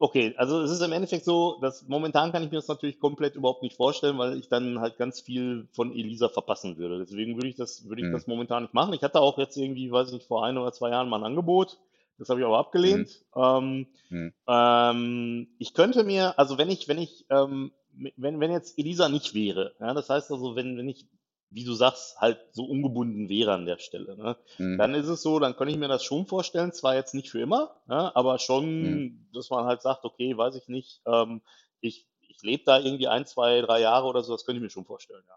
[0.00, 3.36] okay, also es ist im Endeffekt so, dass momentan kann ich mir das natürlich komplett
[3.36, 6.98] überhaupt nicht vorstellen, weil ich dann halt ganz viel von Elisa verpassen würde.
[6.98, 8.12] Deswegen würde ich das, würde ich Mhm.
[8.12, 8.94] das momentan nicht machen.
[8.94, 11.24] Ich hatte auch jetzt irgendwie, weiß ich nicht, vor ein oder zwei Jahren mal ein
[11.24, 11.78] Angebot.
[12.18, 13.24] Das habe ich aber abgelehnt.
[13.36, 14.32] Ähm, Mhm.
[14.48, 17.70] ähm, ich könnte mir, also wenn ich, wenn ich, ähm,
[18.16, 21.06] wenn, wenn jetzt Elisa nicht wäre, ja, das heißt also, wenn, wenn ich,
[21.50, 24.76] wie du sagst, halt so ungebunden wäre an der Stelle, ne, Mhm.
[24.76, 27.40] dann ist es so, dann kann ich mir das schon vorstellen, zwar jetzt nicht für
[27.40, 29.02] immer, ja, aber schon, Mhm.
[29.32, 31.42] dass man halt sagt, okay, weiß ich nicht, ähm,
[31.80, 34.70] ich, ich lebe da irgendwie ein, zwei, drei Jahre oder so, das könnte ich mir
[34.70, 35.34] schon vorstellen, ja.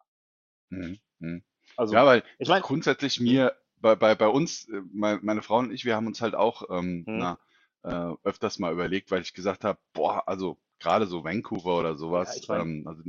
[0.70, 1.00] Mhm.
[1.20, 1.44] Mhm.
[1.76, 5.58] Also, Ja, weil ich meine, grundsätzlich mir bei, bei, bei uns, äh, mein, meine Frau
[5.60, 7.14] und ich, wir haben uns halt auch ähm, Hm.
[7.14, 7.40] na,
[7.84, 12.34] äh, öfters mal überlegt, weil ich gesagt habe, boah, also gerade so Vancouver oder Ja,
[12.36, 13.04] sowas, ich mein, ähm, also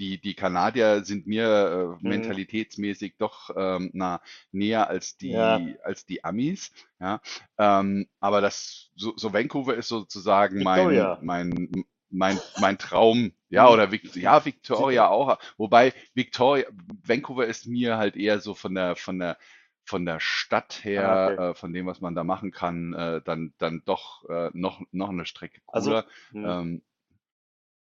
[0.00, 5.76] die, die Kanadier sind mir äh, hm, mentalitätsmäßig doch ähm, na, näher als ja, die,
[5.82, 7.20] als die Amis, ja.
[7.58, 11.18] Ähm, aber das, so, so Vancouver ist sozusagen mein, Victoria.
[11.22, 16.66] mein, mein, mein Traum, ja, oder Vic, ja, Victoria auch, wobei Victoria,
[17.04, 19.36] Vancouver ist mir halt eher so von der, von der,
[19.84, 21.50] von der Stadt ah, her, okay.
[21.50, 25.10] äh, von dem, was man da machen kann, äh, dann, dann doch äh, noch, noch
[25.10, 26.06] eine Strecke Also, cooler.
[26.32, 26.44] hm.
[26.44, 26.82] Ähm,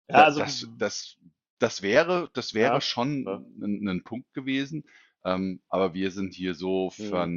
[0.09, 1.17] ja, also, das, das,
[1.59, 4.85] das wäre, das wäre ja, schon ja, ein, ein Punkt gewesen.
[5.25, 7.27] Ähm, aber wir sind hier so hm,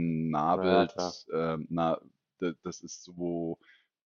[0.52, 2.00] vernabelt, ja, ähm, na,
[2.38, 3.59] da- das ist so,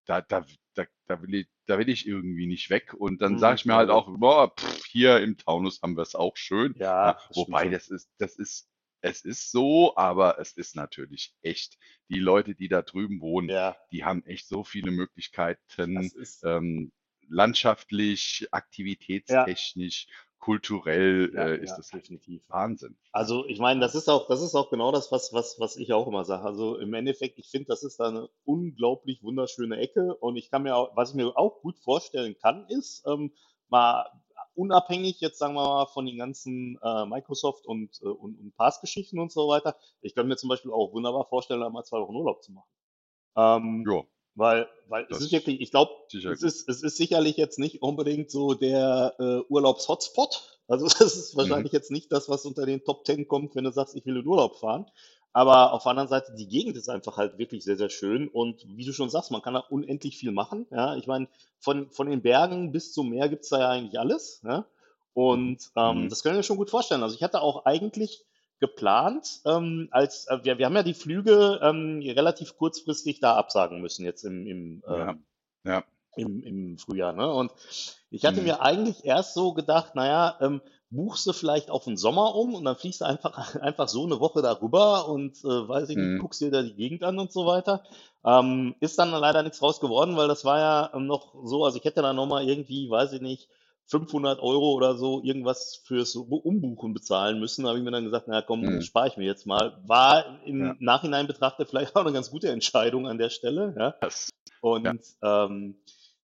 [0.07, 2.95] da, da, da, da will ich, da will ich irgendwie nicht weg.
[2.95, 6.03] Und dann sage Hm, ich mir halt auch, boah, pff, hier im Taunus haben wir
[6.03, 6.75] es auch schön.
[6.75, 8.69] ja, das wobei das ist, das ist,
[9.01, 11.79] es ist so, aber es ist natürlich echt.
[12.09, 13.55] Die Leute, die da drüben wohnen,
[13.91, 15.61] die haben echt so viele Möglichkeiten,
[15.95, 16.93] das ist, ähm,
[17.29, 18.49] landschaftlich,
[19.29, 20.07] ja, aktivitätstechnisch,
[20.39, 22.43] kulturell ja, äh, ist ja, das definitiv.
[22.49, 22.97] Wahnsinn.
[23.13, 23.87] Also ich meine, Ja.
[23.87, 26.45] das ist auch, das ist auch genau das, was, was, was ich auch immer sage.
[26.45, 30.63] Also im Endeffekt, ich finde, das ist da eine unglaublich wunderschöne Ecke und ich kann
[30.65, 33.33] mir auch, was ich mir auch gut vorstellen kann, ist ähm,
[33.69, 34.07] mal
[34.55, 39.19] unabhängig jetzt sagen wir mal von den ganzen äh, Microsoft und, äh, und, und Pass-Geschichten
[39.19, 39.77] und so weiter.
[40.01, 42.69] Ich kann mir zum Beispiel auch wunderbar vorstellen, da mal zwei Wochen Urlaub zu machen.
[43.37, 44.03] Ähm, Ja,
[44.35, 47.59] weil, weil es das ist ist wirklich, ich glaube, es ist, es ist sicherlich jetzt
[47.59, 50.59] nicht unbedingt so der äh, Urlaubs-Hotspot.
[50.69, 51.37] Also das ist Mhm.
[51.37, 54.17] wahrscheinlich jetzt nicht das, was unter den Top 10 kommt, wenn du sagst, ich will
[54.17, 54.87] in Urlaub fahren.
[55.33, 58.29] Aber auf der anderen Seite, die Gegend ist einfach halt wirklich sehr, sehr schön.
[58.29, 60.67] Und wie du schon sagst, man kann da unendlich viel machen.
[60.71, 64.41] Ja, ich meine, von, von den Bergen bis zum Meer gibt's da ja eigentlich alles.
[64.45, 64.65] Ja?
[65.13, 66.09] Und ähm, Mhm.
[66.09, 67.03] das können wir schon gut vorstellen.
[67.03, 68.25] Also ich hatte auch eigentlich
[68.67, 73.81] geplant, ähm, als äh, wir, wir haben ja die Flüge ähm, relativ kurzfristig da absagen
[73.81, 75.25] müssen, jetzt im, im, Ja, ähm,
[75.65, 75.85] ja.
[76.17, 77.13] im, im Frühjahr.
[77.13, 77.31] Ne?
[77.33, 77.53] Und
[78.11, 78.45] ich hatte Mhm.
[78.45, 82.65] mir eigentlich erst so gedacht, naja, ähm, buchst du vielleicht auf den Sommer um und
[82.65, 86.19] dann fliegst du einfach, einfach so eine Woche darüber und äh, weiß ich nicht, Mhm.
[86.19, 87.83] guckst dir da die Gegend an und so weiter.
[88.25, 91.85] Ähm, ist dann leider nichts raus geworden, weil das war ja noch so, also ich
[91.85, 93.49] hätte da nochmal irgendwie, weiß ich nicht,
[93.87, 97.63] 500 Euro oder so irgendwas fürs Umbuchen bezahlen müssen.
[97.65, 98.81] Da habe ich mir dann gesagt, naja, komm, Mhm.
[98.83, 99.79] spare ich mir jetzt mal.
[99.87, 100.75] War im Ja.
[100.79, 103.75] Nachhinein betrachtet vielleicht auch eine ganz gute Entscheidung an der Stelle.
[103.79, 103.95] Ja?
[104.01, 104.31] Das,
[104.63, 104.85] Und
[105.23, 105.45] ja.
[105.45, 105.77] ähm,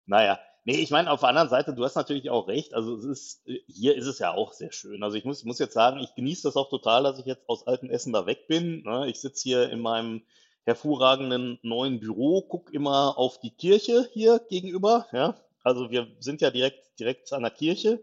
[0.06, 2.72] naja, nee, ich meine, auf der anderen Seite, du hast natürlich auch recht.
[2.74, 5.02] Also es ist, hier ist es ja auch sehr schön.
[5.02, 7.66] Also ich muss, muss jetzt sagen, ich genieße das auch total, dass ich jetzt aus
[7.66, 8.82] Altenessen da weg bin.
[8.84, 9.08] Ne?
[9.10, 10.22] Ich sitze hier in meinem
[10.64, 15.06] hervorragenden neuen Büro, guck immer auf die Kirche hier gegenüber.
[15.12, 15.36] Ja?
[15.62, 18.02] Also wir sind ja direkt, direkt an der Kirche.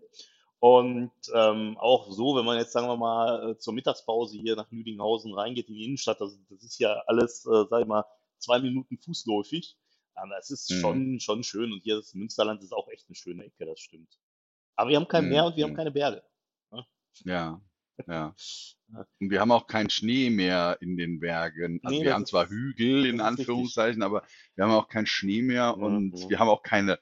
[0.60, 4.72] Und ähm, auch so, wenn man jetzt, sagen wir mal, äh, zur Mittagspause hier nach
[4.72, 8.06] Lüdinghausen reingeht in die Innenstadt, das, das ist ja alles, äh, sag ich mal,
[8.40, 9.78] zwei Minuten fußläufig.
[10.18, 10.76] Ähm, das ist Mhm.
[10.82, 11.72] schon, schon schön.
[11.72, 14.18] Und hier das Münsterland ist auch echt eine schöne Ecke, das stimmt.
[14.76, 15.48] Aber wir haben kein Meer Mhm.
[15.50, 15.76] und wir haben Mhm.
[15.78, 16.24] keine Berge.
[16.72, 16.86] Ne?
[17.26, 17.62] Ja,
[18.08, 18.36] ja.
[19.20, 21.82] Und wir haben auch keinen Schnee mehr in den Bergen.
[21.84, 23.26] Also Nee, wir haben zwar Hügel in ist richtig.
[23.26, 24.24] Anführungszeichen, aber
[24.56, 26.30] wir haben auch keinen Schnee mehr und ja.
[26.30, 26.98] wir haben auch keine,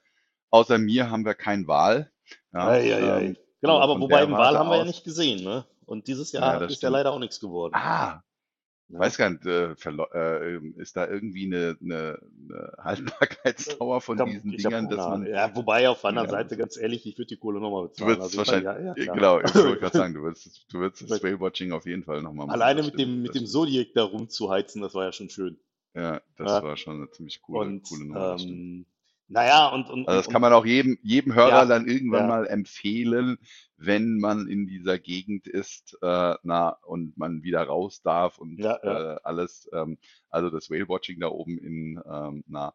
[0.56, 2.12] außer mir haben wir keinen Wal.
[2.54, 3.28] Ja, Ei, ei, ei.
[3.28, 5.66] ähm, Genau, aber wobei im Wahl haben wir ja nicht gesehen, ne?
[5.86, 7.74] Und dieses Ja, Jahr das ist ja leider auch nichts geworden.
[7.74, 8.22] Ah,
[8.90, 9.00] Ja.
[9.00, 14.52] weiß gar nicht, äh, äh, ist da irgendwie eine, eine, eine Haltbarkeitsdauer von Ich diesen
[14.52, 17.28] ich Dingern, dass man, Ja, wobei auf der ja, anderen Seite, ganz ehrlich, ich würde
[17.28, 18.08] die Kohle nochmal du bezahlen.
[18.08, 20.66] würdest Also ich meine, wahrscheinlich, ja, ja, äh, genau, ich wollte gerade sagen, du würdest,
[20.72, 23.46] du würdest das Whale-Watching auf jeden Fall nochmal machen, Alleine mit dem, mit dem.
[23.46, 25.60] Zodiac da rumzuheizen, das war ja schon schön.
[25.96, 26.62] Ja, das Ja.
[26.62, 28.86] war schon eine ziemlich coole, Und coole Nummer, ähm,
[29.28, 32.22] naja, und, und, Also und, das kann man auch jedem, jedem Hörer ja, dann irgendwann
[32.22, 33.38] ja, mal empfehlen,
[33.78, 38.76] wenn man in dieser Gegend ist, äh, na, und man wieder raus darf und ja,
[38.84, 39.70] äh, alles.
[39.74, 39.98] Ähm,
[40.30, 42.74] also das Whale-Watching da oben in ähm, na,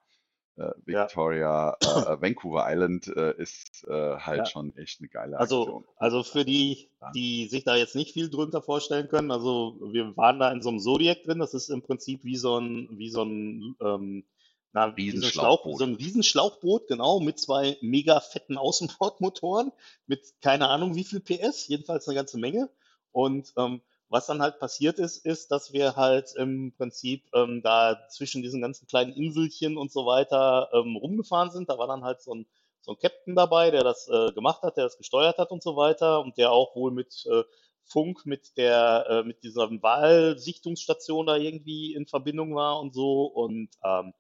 [0.57, 5.85] äh, Victoria, äh, Vancouver Island äh, ist äh, halt schon echt eine geile Also, Aktion.
[5.97, 10.39] also für die, die sich da jetzt nicht viel drunter vorstellen können, also wir waren
[10.39, 13.23] da in so einem Zodiac drin, das ist im Prinzip wie so ein, wie so
[13.23, 14.25] ein, ähm,
[14.73, 15.83] na, wie so Riesenschlauchboot.
[15.83, 19.73] ein Riesenschlauchboot, genau, mit zwei mega fetten Außenbordmotoren,
[20.07, 22.71] mit keine Ahnung wie viel PS, jedenfalls eine ganze Menge.
[23.13, 28.07] Und ähm, was dann halt passiert ist, ist, dass wir halt im Prinzip ähm, da
[28.09, 31.69] zwischen diesen ganzen kleinen Inselchen und so weiter ähm, rumgefahren sind.
[31.69, 32.47] Da war dann halt so ein
[32.83, 35.77] so ein Captain dabei, der das äh, gemacht hat, der das gesteuert hat und so
[35.77, 37.45] weiter und der auch wohl mit äh,
[37.85, 43.69] Funk mit der äh, mit dieser Wahlsichtungsstation da irgendwie in Verbindung war und so und
[43.85, 44.15] ähm,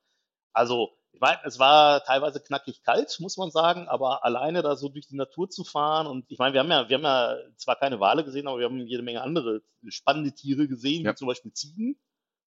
[0.52, 4.88] also ich meine, es war teilweise knackig kalt, muss man sagen, aber alleine da so
[4.88, 7.76] durch die Natur zu fahren und ich meine, wir haben ja wir haben ja zwar
[7.76, 11.28] keine Wale gesehen, aber wir haben jede Menge andere spannende Tiere gesehen, wie Ja, zum
[11.28, 11.98] Beispiel Ziegen.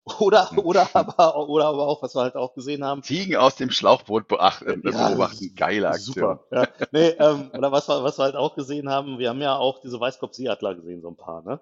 [0.19, 3.69] Oder, oder aber, oder aber auch, was wir halt auch gesehen haben, Ziegen aus dem
[3.69, 6.39] Schlauchboot beachten, äh, Ja, beobachten, geile Aktion.
[6.39, 6.45] Super.
[6.49, 6.87] Ja.
[6.91, 9.81] Nee, ähm, oder was wir, was wir halt auch gesehen haben, wir haben ja auch
[9.81, 11.59] diese Weißkopfseeadler gesehen, so ein paar, ne?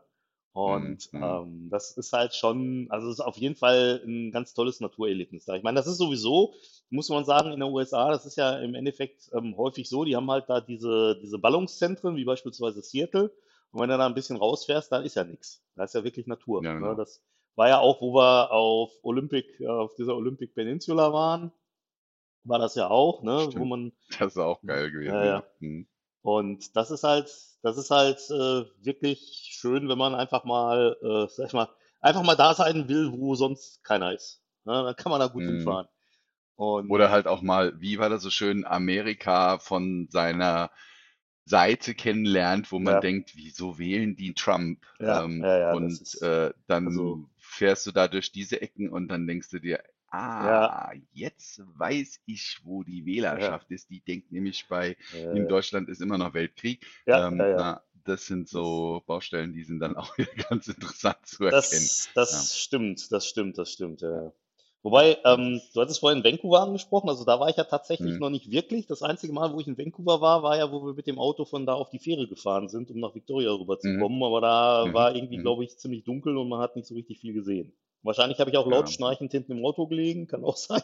[0.56, 1.22] Und Mhm.
[1.22, 5.44] ähm, das ist halt schon, also es ist auf jeden Fall ein ganz tolles Naturerlebnis
[5.44, 5.56] da.
[5.56, 6.54] Ich meine, das ist sowieso,
[6.90, 10.16] muss man sagen, in den USA, das ist ja im Endeffekt ähm, häufig so, die
[10.16, 13.34] haben halt da diese, diese Ballungszentren, wie beispielsweise Seattle.
[13.72, 15.62] Und wenn du da ein bisschen rausfährst, dann ist ja nichts.
[15.76, 16.64] Da ist ja wirklich Natur.
[16.64, 16.80] Ja, ne?
[16.80, 16.96] genau.
[16.96, 17.22] Das
[17.56, 21.52] war ja auch, wo wir auf Olympic, äh, auf dieser Olympic Peninsula waren,
[22.46, 23.48] war das ja auch, ne?
[23.48, 23.68] Wo Stimmt.
[23.68, 25.14] man Das ist auch geil gewesen.
[25.14, 25.44] Ja, ja.
[25.60, 25.86] Mhm.
[26.26, 29.20] Und das ist halt, das ist halt äh, wirklich
[29.52, 31.70] schön, wenn man einfach mal, äh, sag ich mal,
[32.02, 34.42] einfach mal da sein will, wo sonst keiner ist.
[34.66, 34.74] Ne?
[34.84, 35.58] Dann kann man da gut Mhm.
[35.58, 35.88] hinfahren.
[36.56, 40.72] Und Oder halt auch mal, wie war das so schön, Amerika von seiner
[41.46, 43.00] Seite kennenlernt, wo man Ja.
[43.02, 44.84] denkt, wieso wählen die Trump?
[45.00, 49.10] Ja, Ähm, ja, und ist- äh, dann also- fährst du da durch diese Ecken und
[49.10, 49.84] dann denkst du dir,
[50.18, 53.90] ah, jetzt weiß ich, wo die Wählerschaft ist.
[53.90, 56.86] Die denkt nämlich bei, äh, in Deutschland ist immer noch Weltkrieg.
[57.06, 57.58] ja, ähm, ja, ja.
[57.58, 60.16] Na, das sind so Baustellen, die sind dann auch
[60.50, 61.62] ganz interessant zu erkennen.
[61.62, 64.02] Das, das stimmt, das stimmt, das stimmt.
[64.02, 64.32] Ja.
[64.84, 68.20] Wobei, ähm, du hattest vorhin Vancouver angesprochen, also da war ich ja tatsächlich Mhm.
[68.20, 68.86] noch nicht wirklich.
[68.86, 71.46] Das einzige Mal, wo ich in Vancouver war, war ja, wo wir mit dem Auto
[71.46, 74.22] von da auf die Fähre gefahren sind, um nach Victoria rüberzukommen.
[74.22, 74.94] Aber da Mhm.
[74.94, 75.42] war irgendwie, Mhm.
[75.42, 77.74] glaube ich, ziemlich dunkel und man hat nicht so richtig viel gesehen.
[78.06, 78.90] Wahrscheinlich habe ich auch laut Ja.
[78.90, 80.84] schnarchend hinten im Auto gelegen, kann auch sein.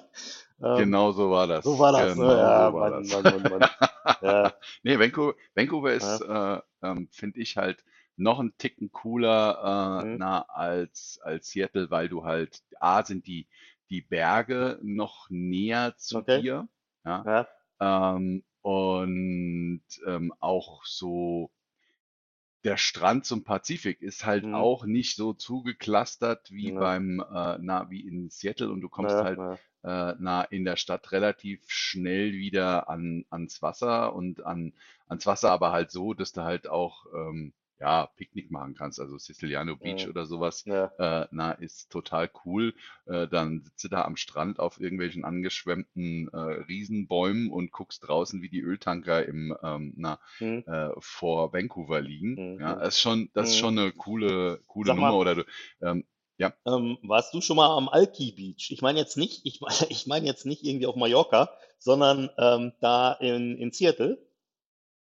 [0.63, 1.65] Ähm, Genau so war das.
[1.65, 2.37] So war das, Genau ne?
[2.39, 3.09] Ja, so war Mann, das.
[3.09, 3.67] Mann, Mann, Mann.
[4.21, 4.53] Ja,
[4.83, 7.83] Nee, Vancouver, Vancouver ist, äh, ähm, finde ich halt
[8.17, 10.17] noch ein Ticken cooler äh, Mhm.
[10.17, 13.47] na, als, als Seattle, weil du halt, A, sind die,
[13.89, 16.43] die Berge noch näher zu Okay.
[16.43, 16.67] dir.
[17.05, 17.25] Ja?
[17.25, 17.47] ja,
[17.79, 21.51] Ähm, und ähm, auch so
[22.63, 24.53] der Strand zum Pazifik ist halt Mhm.
[24.53, 26.79] auch nicht so zugeklustert wie Ja.
[26.79, 29.59] beim, äh, na, wie in Seattle und du kommst ja, halt ja.
[29.83, 34.73] äh, na, in der Stadt relativ schnell wieder an, ans Wasser und an,
[35.07, 38.99] ans Wasser aber halt so, dass du halt auch ähm, ja, Picknick machen kannst.
[38.99, 40.11] Also Siciliano Beach Mhm.
[40.11, 40.91] oder sowas, ja.
[40.97, 42.73] äh, na, ist total cool.
[43.07, 48.41] Äh, dann sitzt du da am Strand auf irgendwelchen angeschwemmten äh, Riesenbäumen und guckst draußen,
[48.41, 50.63] wie die Öltanker im, ähm, na, Hm.
[50.65, 52.41] äh, vor Vancouver liegen.
[52.41, 52.59] Mhm.
[52.59, 53.59] Ja, das ist schon, das ist Mhm.
[53.59, 55.17] schon eine coole, coole Sag mal, Nummer.
[55.17, 55.45] Oder du,
[55.81, 56.05] ähm,
[56.65, 58.71] Ähm, warst du schon mal am Alki Beach?
[58.71, 62.73] Ich meine jetzt nicht, ich meine, ich meine jetzt nicht irgendwie auf Mallorca, sondern ähm,
[62.81, 64.17] da in, in Seattle.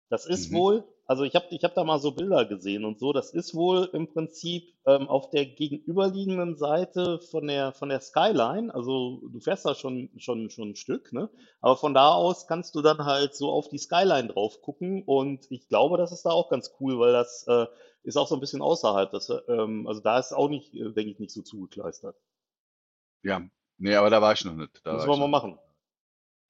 [0.09, 0.55] Das ist Mhm.
[0.55, 3.55] wohl, also ich habe ich hab da mal so Bilder gesehen und so, das ist
[3.55, 9.39] wohl im Prinzip ähm, auf der gegenüberliegenden Seite von der, von der Skyline, also du
[9.39, 11.29] fährst da schon, schon, schon ein Stück, ne?
[11.61, 15.49] Aber von da aus kannst du dann halt so auf die Skyline drauf gucken und
[15.49, 17.67] ich glaube, das ist da auch ganz cool, weil das äh,
[18.03, 19.09] ist auch so ein bisschen außerhalb.
[19.09, 22.17] Das, äh, ähm, also da ist auch nicht, denke ich, nicht so zugekleistert.
[23.23, 23.41] ja,
[23.77, 24.81] nee, aber da war ich noch nicht.
[24.83, 25.57] Da Müssen wir mal machen.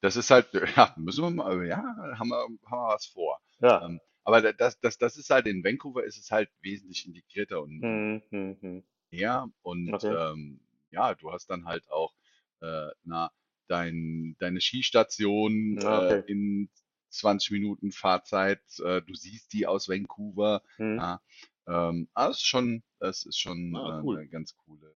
[0.01, 1.77] Das ist halt, ja, müssen wir mal, ja,
[2.17, 3.39] haben wir, haben wir was vor.
[3.61, 3.85] Ja.
[3.85, 7.61] Ähm, aber da- das, das, das ist halt in Vancouver ist es halt wesentlich integrierter
[7.63, 8.83] und Hm, hm, hm.
[9.11, 10.17] näher und Okay.
[10.17, 10.59] ähm,
[10.91, 12.13] ja, du hast dann halt auch
[12.61, 13.31] äh, na,
[13.67, 16.23] dein, deine Skistation Ja, äh, okay.
[16.25, 16.69] in
[17.09, 20.61] 20 Minuten Fahrzeit, äh, du siehst die aus Vancouver.
[20.79, 20.97] Hm.
[20.97, 21.21] Ja,
[21.67, 24.19] ähm, es ist schon, das ist schon Ah, äh, cool.
[24.19, 24.95] eine ganz coole.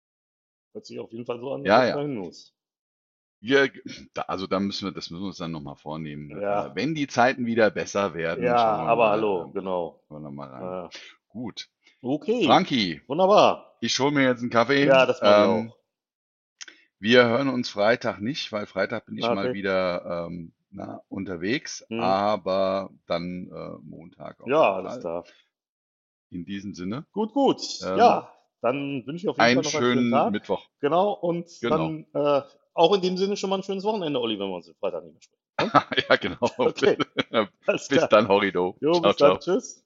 [0.72, 1.92] Hört sich auf jeden Fall so an, Ja, ich ja.
[1.92, 2.52] dahin muss.
[3.42, 3.66] Ja,
[4.26, 6.30] also da müssen wir, das müssen wir uns dann nochmal vornehmen.
[6.40, 6.66] Ja.
[6.66, 10.02] Äh, wenn die Zeiten wieder besser werden, Ja, schauen wir aber mal, hallo, äh, genau.
[10.08, 10.62] schauen wir mal rein.
[10.62, 10.90] Ja.
[11.28, 11.68] Gut.
[12.02, 13.76] Okay, Frankie, wunderbar.
[13.80, 14.84] ich hole mir jetzt einen Kaffee.
[14.86, 15.76] Ja, das mache ich Ähm, auch.
[16.98, 19.54] Wir hören uns Freitag nicht, weil Freitag bin ich Ah, mal okay.
[19.54, 22.00] wieder ähm, na, unterwegs, Hm.
[22.00, 25.24] aber dann äh, Montag auf Ja, alles klar.
[26.30, 27.60] In diesem Sinne, Gut, gut.
[27.82, 30.32] Ähm, ja, dann wünsche ich auf jeden einen Fall noch einen schönen schönen Tag.
[30.32, 30.66] Mittwoch.
[30.80, 31.76] Genau, und Genau.
[31.76, 32.42] dann äh,
[32.74, 35.04] auch in dem Sinne schon mal ein schönes Wochenende, Olli, wenn wir uns am Freitag
[35.04, 35.40] nicht mehr sprechen.
[36.08, 36.50] ja, genau.
[36.56, 36.96] Okay.
[37.66, 38.76] Bis dann, Horrido.
[38.80, 39.28] Jo, ciao, bis ciao.
[39.30, 39.40] dann.
[39.40, 39.84] Tschüss.